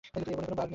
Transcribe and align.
এ 0.03 0.07
বনে 0.15 0.35
কোন 0.37 0.45
বাঘ 0.51 0.57
নেই। 0.57 0.69